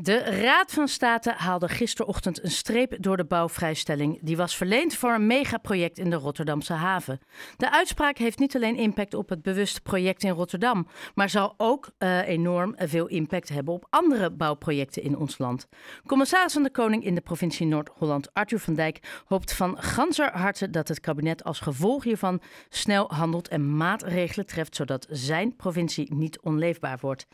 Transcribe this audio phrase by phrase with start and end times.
[0.00, 4.18] De Raad van State haalde gisterochtend een streep door de bouwvrijstelling.
[4.22, 7.20] Die was verleend voor een megaproject in de Rotterdamse haven.
[7.56, 11.90] De uitspraak heeft niet alleen impact op het bewuste project in Rotterdam, maar zal ook
[11.98, 15.68] uh, enorm veel impact hebben op andere bouwprojecten in ons land.
[16.06, 20.70] Commissaris van de Koning in de provincie Noord-Holland, Arthur van Dijk, hoopt van ganser harte
[20.70, 26.40] dat het kabinet als gevolg hiervan snel handelt en maatregelen treft, zodat zijn provincie niet
[26.40, 27.26] onleefbaar wordt.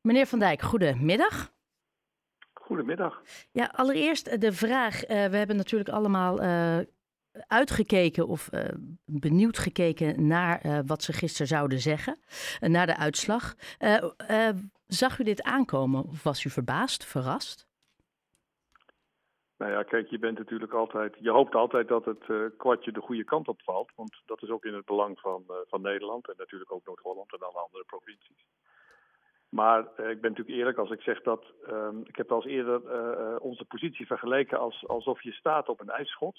[0.00, 1.52] Meneer Van Dijk, goedemiddag.
[2.64, 3.22] Goedemiddag.
[3.52, 5.02] Ja, allereerst de vraag.
[5.02, 6.78] Uh, we hebben natuurlijk allemaal uh,
[7.32, 8.60] uitgekeken of uh,
[9.04, 12.18] benieuwd gekeken naar wat ze gisteren zouden zeggen,
[12.60, 13.54] naar de uitslag.
[14.86, 17.66] zag u dit aankomen of was u verbaasd, verrast?
[19.58, 22.24] Nou ja, kijk, je bent natuurlijk altijd, je hoopt altijd dat het
[22.56, 25.80] kwartje de goede kant op valt, want dat is ook in het belang van, van
[25.80, 28.44] Nederland en natuurlijk ook Noord-Holland en alle andere provincies.
[29.54, 31.44] Maar uh, ik ben natuurlijk eerlijk als ik zeg dat.
[31.70, 35.80] Uh, ik heb al eens eerder uh, onze positie vergeleken als, alsof je staat op
[35.80, 36.38] een ijsschot.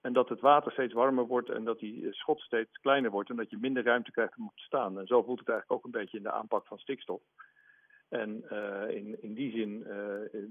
[0.00, 3.30] En dat het water steeds warmer wordt en dat die schot steeds kleiner wordt.
[3.30, 4.98] En dat je minder ruimte krijgt om te staan.
[4.98, 7.20] En zo voelt het eigenlijk ook een beetje in de aanpak van stikstof.
[8.08, 8.44] En
[8.88, 9.86] in, in die zin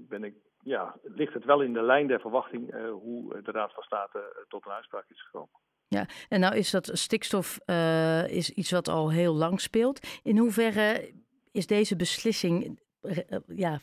[0.08, 3.82] ben ik, ja, ligt het wel in de lijn der verwachting hoe de Raad van
[3.82, 5.60] State tot een uitspraak is gekomen.
[5.88, 7.58] Ja, en nou is dat stikstof
[8.26, 10.20] is iets wat al heel lang speelt.
[10.22, 11.12] In hoeverre
[11.52, 13.78] is deze beslissing, eh, ja,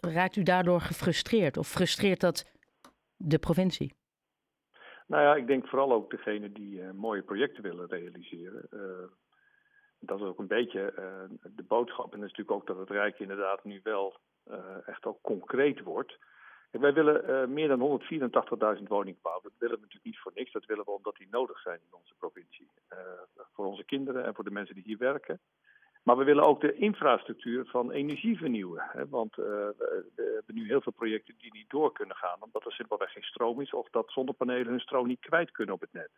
[0.00, 2.44] raakt u daardoor gefrustreerd of frustreert dat
[3.16, 3.94] de provincie?
[5.06, 8.68] Nou ja, ik denk vooral ook degene die uh, mooie projecten willen realiseren.
[9.98, 10.92] Dat is ook een beetje
[11.42, 12.12] de boodschap.
[12.12, 14.20] En dat is natuurlijk ook dat het Rijk inderdaad nu wel
[14.86, 16.18] echt ook concreet wordt.
[16.70, 18.00] En wij willen meer dan
[18.78, 19.42] 184.000 woningen bouwen.
[19.42, 20.52] Dat willen we natuurlijk niet voor niks.
[20.52, 22.70] Dat willen we omdat die nodig zijn in onze provincie.
[23.52, 25.40] voor onze kinderen en voor de mensen die hier werken.
[26.06, 28.82] Maar we willen ook de infrastructuur van energie vernieuwen.
[28.92, 29.08] Hè?
[29.08, 32.72] Want uh, we, hebben nu heel veel projecten die niet door kunnen gaan, omdat er
[32.72, 36.10] simpelweg geen stroom is of dat zonnepanelen hun stroom niet kwijt kunnen op het net.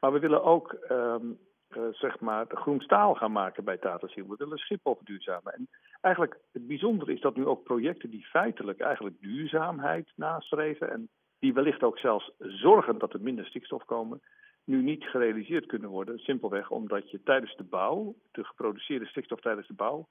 [0.00, 1.38] Maar we willen ook um,
[1.76, 4.28] uh, zeg maar groen staal gaan maken bij Tata Steel.
[4.28, 5.52] We willen Schiphol verduurzamen.
[5.52, 5.68] En
[6.00, 11.08] eigenlijk het bijzondere is dat nu ook projecten die feitelijk eigenlijk duurzaamheid nastreven en
[11.38, 14.20] die wellicht ook zelfs zorgen dat er minder stikstof komen,
[14.68, 16.18] nu niet gerealiseerd kunnen worden.
[16.18, 20.06] Simpelweg omdat je tijdens de bouw, de geproduceerde stikstof tijdens de bouw,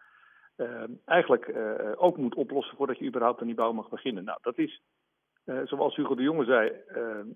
[0.57, 4.23] uh, eigenlijk uh, ook moet oplossen voordat je überhaupt aan die bouw mag beginnen.
[4.23, 4.81] Nou, dat is,
[5.45, 6.71] uh, zoals Hugo de Jonge zei,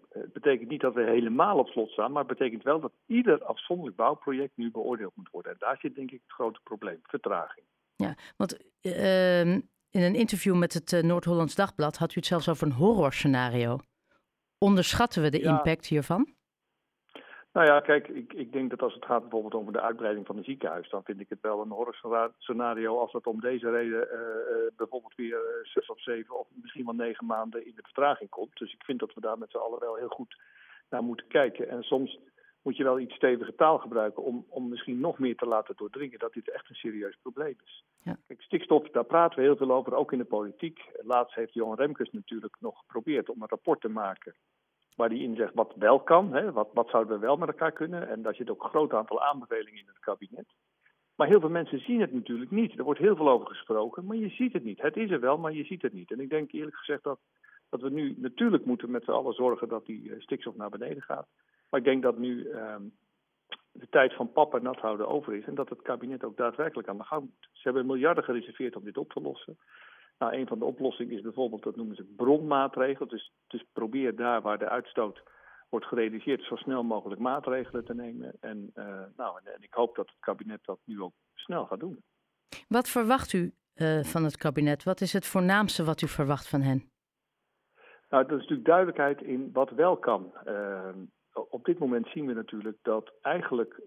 [0.10, 3.44] het betekent niet dat we helemaal op slot staan, maar het betekent wel dat ieder
[3.44, 5.52] afzonderlijk bouwproject nu beoordeeld moet worden.
[5.52, 7.66] En daar zit denk ik het grote probleem, vertraging.
[7.96, 12.68] Ja, want ehm, in een interview met het Noord-Hollands Dagblad had u het zelfs over
[12.68, 13.80] een horrorscenario.
[14.58, 15.58] Onderschatten we de ja.
[15.58, 16.34] impact hiervan?
[17.54, 20.38] Nou ja, kijk, ik, ik denk dat als het gaat bijvoorbeeld over de uitbreiding van
[20.38, 24.20] een ziekenhuis, dan vind ik het wel een horrorscenario als dat om deze reden uh,
[24.20, 28.30] uh, bijvoorbeeld weer uh, zes of zeven of misschien wel negen maanden in de vertraging
[28.30, 28.58] komt.
[28.58, 30.42] Dus ik vind dat we daar met z'n allen wel heel goed
[30.90, 31.70] naar moeten kijken.
[31.70, 32.20] En soms
[32.62, 36.20] moet je wel iets stevige taal gebruiken om, om misschien nog meer te laten doordringen
[36.20, 37.84] dat dit echt een serieus probleem is.
[38.04, 38.18] Ja.
[38.28, 40.80] Kijk, stikstof, daar praten we heel veel over, ook in de politiek.
[41.02, 44.36] Laatst heeft Johan Remkes natuurlijk nog geprobeerd om een rapport te maken
[45.02, 47.72] waar die in zegt wat wel kan, hè, wat, wat zouden we wel met elkaar
[47.72, 48.10] kunnen.
[48.10, 50.46] En daar zit ook een groot aantal aanbevelingen in het kabinet.
[51.16, 52.78] Maar heel veel mensen zien het natuurlijk niet.
[52.78, 54.82] Er wordt heel veel over gesproken, maar je ziet het niet.
[54.82, 56.12] Het is er wel, maar je ziet het niet.
[56.12, 57.20] En ik denk eerlijk gezegd dat,
[57.70, 61.02] dat we nu natuurlijk moeten met z'n allen zorgen dat die eh, stikstof naar beneden
[61.02, 61.28] gaat.
[61.70, 62.84] Maar ik denk dat nu ehm,
[63.72, 66.88] de tijd van pap en nat houden over is en dat het kabinet ook daadwerkelijk
[66.88, 67.50] aan de gang moet.
[67.52, 69.58] Ze hebben miljarden gereserveerd om dit op te lossen.
[70.22, 73.10] Nou, een van de oplossingen is bijvoorbeeld, dat noemen ze bronmaatregelen.
[73.10, 75.24] Dus, dus probeer daar waar de uitstoot
[75.70, 78.34] wordt gerealiseerd zo snel mogelijk maatregelen te nemen.
[78.40, 78.86] En, uh,
[79.18, 82.04] nou, en, en, ik hoop dat het kabinet dat nu ook snel gaat doen.
[82.68, 84.84] Wat verwacht u uh, van het kabinet?
[84.84, 86.90] Wat is het voornaamste wat u verwacht van hen?
[88.10, 90.34] Nou, dat is natuurlijk duidelijkheid in wat wel kan.
[90.48, 90.90] Uh,
[91.34, 93.82] op dit moment zien we natuurlijk dat eigenlijk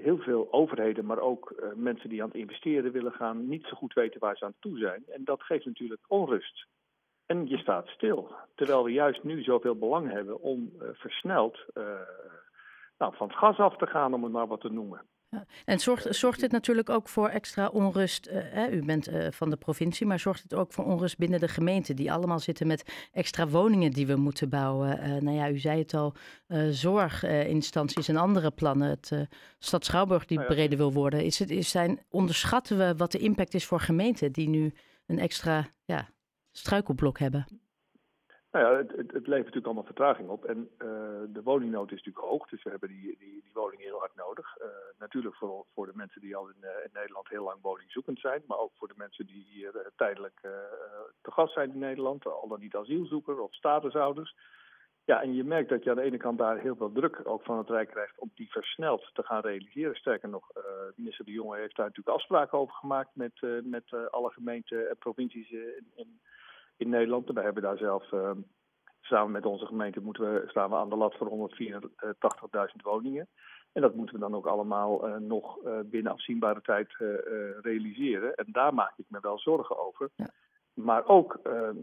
[0.00, 3.76] heel veel overheden, maar ook uh, mensen die aan het investeren willen gaan, niet zo
[3.76, 5.04] goed weten waar ze aan toe zijn.
[5.08, 6.66] En dat geeft natuurlijk onrust.
[7.26, 8.34] En je staat stil.
[8.54, 11.84] Terwijl we juist nu zoveel belang hebben om uh, versneld uh,
[12.98, 15.00] nou, van het gas af te gaan, om het maar wat te noemen.
[15.30, 15.44] Ja.
[15.64, 18.28] En zorgt, zorgt dit natuurlijk ook voor extra onrust?
[18.28, 21.48] Uh, u bent uh, van de provincie, maar zorgt het ook voor onrust binnen de
[21.48, 24.98] gemeente, die allemaal zitten met extra woningen die we moeten bouwen?
[24.98, 26.14] Uh, nou ja, u zei het al,
[26.70, 28.88] zorginstanties en andere plannen.
[28.88, 29.12] Het
[29.58, 30.54] Stad Schouwburg die nou ja.
[30.54, 31.24] breder wil worden.
[31.24, 34.72] Is het, is zijn, onderschatten we wat de impact is voor gemeenten die nu
[35.06, 36.08] een extra ja,
[36.52, 37.67] struikelblok hebben?
[38.50, 40.44] Nou ja, het, het, het, levert natuurlijk allemaal vertraging op.
[40.44, 40.88] En uh,
[41.28, 44.56] de woningnood is natuurlijk hoog, dus we hebben die, die, die woningen heel hard nodig.
[44.58, 44.66] Uh,
[44.98, 48.42] natuurlijk voor, voor de mensen die al in, uh, in, Nederland heel lang woningzoekend zijn,
[48.46, 50.40] maar ook voor de mensen die hier tijdelijk
[51.22, 54.36] te gast zijn in Nederland, al dan niet asielzoeker of statusouders.
[55.04, 57.42] Ja, en je merkt dat je aan de ene kant daar heel veel druk ook
[57.42, 59.94] van het Rijk krijgt om die versneld te gaan realiseren.
[59.94, 60.50] Sterker nog,
[60.96, 65.50] minister De Jonge heeft daar natuurlijk afspraken over gemaakt met, met alle gemeenten en provincies
[65.50, 66.20] in, in
[66.78, 67.30] in Nederland.
[67.30, 68.30] Wij hebben daar zelf uh,
[69.00, 73.28] samen met onze gemeente moeten we, staan we aan de lat voor 184.000 woningen.
[73.72, 76.94] En dat moeten we dan ook allemaal uh, nog uh, binnen afzienbare tijd
[77.62, 78.34] realiseren.
[78.34, 80.10] En daar maak ik me wel zorgen over.
[80.16, 80.30] Ja.
[80.74, 81.40] Maar ook,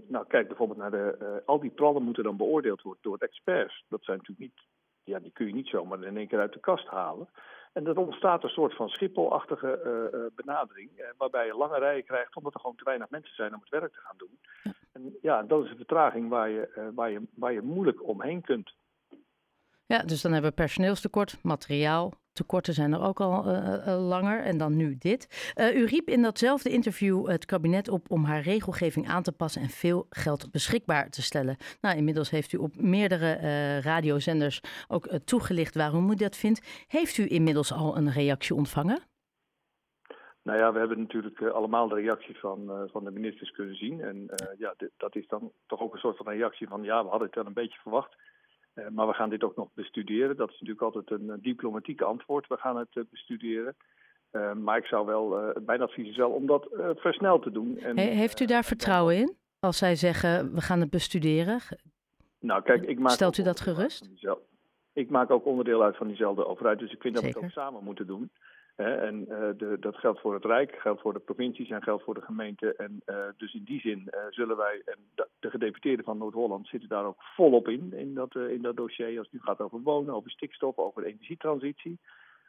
[0.08, 3.86] nou kijk bijvoorbeeld naar de, al die plannen moeten dan beoordeeld worden door experts.
[3.88, 4.66] Dat zijn natuurlijk niet
[5.04, 7.30] ja, die kun je niet zomaar in één keer uit de kast halen.
[7.74, 12.60] En er ontstaat een soort van schipholachtige benadering, waarbij je lange rijen krijgt omdat er
[12.60, 14.40] gewoon te weinig mensen zijn om het werk te gaan doen.
[14.64, 14.72] Ja.
[14.96, 18.74] En ja, dat is een vertraging waar je, waar, je, waar je moeilijk omheen kunt.
[19.86, 24.44] Ja, dus dan hebben we personeelstekort, materiaal, tekorten zijn er ook al uh, uh, langer
[24.44, 25.52] en dan nu dit.
[25.58, 29.70] U riep in datzelfde interview het kabinet op om haar regelgeving aan te passen en
[29.70, 31.58] veel geld beschikbaar te stellen.
[31.82, 36.86] Nou, inmiddels heeft u op meerdere radiozenders ook toegelicht waarom u dat vindt.
[36.88, 39.00] Heeft u inmiddels al een reactie ontvangen?
[40.46, 44.02] Nou ja, we hebben natuurlijk allemaal de reactie van, van de ministers kunnen zien.
[44.02, 47.10] En ja, dit, dat is dan toch ook een soort van reactie van ja, we
[47.10, 48.16] hadden het wel een beetje verwacht.
[48.90, 50.36] Maar we gaan dit ook nog bestuderen.
[50.36, 52.48] Dat is natuurlijk altijd een diplomatiek antwoord.
[52.48, 53.76] We gaan het uh, bestuderen.
[54.64, 57.78] maar ik zou wel, mijn advies is wel om dat versneld te doen.
[57.78, 59.36] En, heeft u daar vertrouwen in?
[59.60, 61.60] Als zij zeggen, we gaan het bestuderen.
[62.40, 64.10] Nou, kijk, ik maak Stelt u dat gerust?
[64.94, 66.80] Ik maak ook onderdeel uit van diezelfde overheid.
[66.80, 67.32] Dus ik vind Zeker.
[67.32, 68.32] dat we het ook samen moeten doen.
[68.76, 69.26] En
[69.58, 72.78] de, dat geldt voor het Rijk, geldt voor de provincies en geldt voor de gemeenten.
[72.78, 74.98] En uh, dus in die zin uh, zullen wij, en
[75.40, 79.08] de gedeputeerden van Noord-Holland zitten daar ook volop in, in dat, in dat dossier.
[79.08, 82.00] Als het nu gaat over wonen, over stikstof, over energietransitie.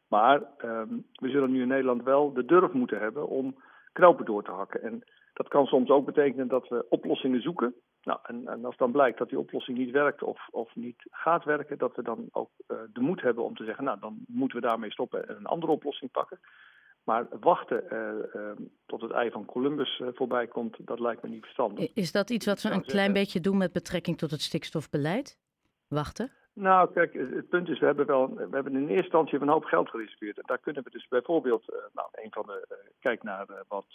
[0.08, 3.56] Maar um, we zullen nu in Nederland wel de durf moeten hebben om
[3.92, 4.82] knopen door te hakken.
[4.82, 5.02] En
[5.32, 7.74] dat kan soms ook betekenen dat we oplossingen zoeken.
[8.06, 11.44] Nou, en, en, als dan blijkt dat die oplossing niet werkt of, of niet gaat
[11.44, 14.60] werken, dat we dan ook uh, de moed hebben om te zeggen, nou, dan moeten
[14.60, 16.38] we daarmee stoppen en een andere oplossing pakken.
[17.04, 18.50] Maar wachten uh, uh,
[18.86, 21.92] tot het ei van Columbus voorbij komt, dat lijkt me niet verstandig.
[21.94, 25.38] Is dat iets wat we een klein beetje doen met betrekking tot het stikstofbeleid?
[25.88, 26.32] Wachten?
[26.52, 29.64] Nou, kijk, het punt is, we hebben, wel, we hebben in eerste instantie een hoop
[29.64, 30.36] geld gereserveerd.
[30.36, 32.66] En daar kunnen we dus bijvoorbeeld, nou, een van de,
[33.00, 33.86] kijk naar wat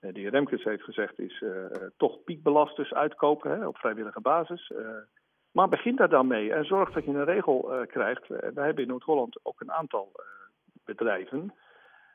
[0.00, 1.64] de heer Remkes heeft gezegd, is uh,
[1.96, 4.72] toch piekbelasters uitkopen hè, op vrijwillige basis.
[5.50, 8.28] Maar begin daar dan mee en zorg dat je een regel krijgt.
[8.28, 10.12] we hebben in Noord-Holland ook een aantal
[10.84, 11.52] bedrijven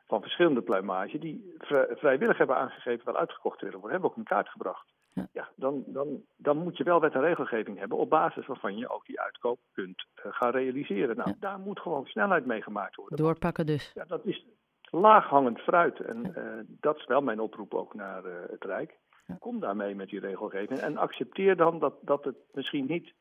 [0.07, 1.55] van verschillende pluimage die
[1.95, 3.91] vrijwillig hebben aangegeven wel uitgekocht willen worden.
[3.91, 4.93] Hebben ook een kaart gebracht.
[5.13, 8.77] Ja, ja dan, dan, dan moet je wel wet en regelgeving hebben op basis waarvan
[8.77, 11.15] je ook die uitkoop kunt gaan realiseren.
[11.15, 11.35] Nou, ja.
[11.39, 13.17] daar moet gewoon snelheid mee gemaakt worden.
[13.17, 13.91] Doorpakken dus.
[13.93, 14.45] Ja, dat is,
[14.93, 15.99] laaghangend fruit.
[15.99, 18.97] En uh, dat is wel mijn oproep ook naar uh, het Rijk.
[19.39, 23.13] Kom daarmee met die regelgeving en accepteer dan dat, dat het misschien niet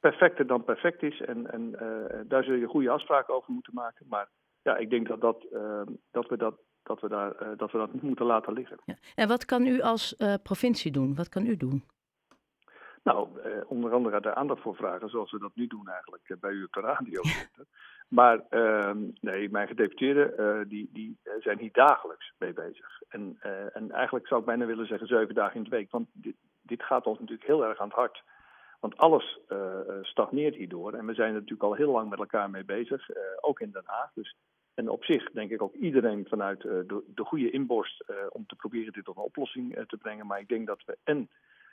[0.00, 1.20] perfecter dan perfect is.
[1.20, 4.06] En, en uh, daar zul je goede afspraken over moeten maken.
[4.08, 4.28] Maar
[4.62, 5.46] ja, ik denk dat, dat,
[6.10, 8.78] dat, we, dat, dat, we, daar, dat we dat niet moeten laten liggen.
[8.84, 8.94] Ja.
[9.14, 11.14] En wat kan u als provincie doen?
[11.14, 11.84] Wat kan u doen?
[13.02, 16.36] Nou, eh, onder andere daar aandacht voor vragen, zoals we dat nu doen eigenlijk eh,
[16.40, 17.22] bij u op de radio.
[18.18, 23.02] maar uh, nee, mijn gedeputeerden uh, die, die zijn hier dagelijks mee bezig.
[23.08, 25.90] En, uh, en eigenlijk zou ik bijna willen zeggen zeven dagen in de week.
[25.90, 28.22] Want dit, dit gaat ons natuurlijk heel erg aan het hart.
[28.80, 29.40] Want alles
[30.02, 30.92] stagneert hierdoor.
[30.94, 33.08] En we zijn er natuurlijk al heel lang met elkaar mee bezig,
[33.40, 34.12] ook in Den Haag.
[34.14, 34.36] Dus
[34.74, 38.92] en op zich denk ik ook iedereen vanuit de, de goede inborst om te proberen
[38.92, 40.26] dit tot een oplossing te brengen.
[40.26, 41.28] Maar ik denk dat we en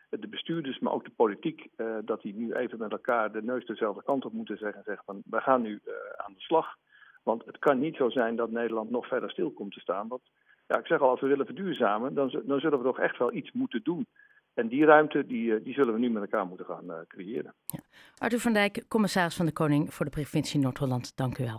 [0.09, 3.65] de bestuurders, maar ook de politiek, uh, dat die nu even met elkaar de neus
[3.65, 4.77] dezelfde kant op moeten zeggen.
[4.77, 6.75] En zeggen van, we gaan nu uh, aan de slag.
[7.23, 10.07] Want het kan niet zo zijn dat Nederland nog verder stil komt te staan.
[10.07, 10.21] Want
[10.67, 13.33] ja, ik zeg al, als we willen verduurzamen, dan, dan zullen we toch echt wel
[13.33, 14.07] iets moeten doen.
[14.53, 17.53] En die ruimte, die, eh, die zullen we nu met elkaar moeten gaan creëren.
[17.65, 17.79] Ja.
[18.17, 21.55] Arthur van Dijk, commissaris van de Koning voor de provincie Noord-Holland, dank u wel.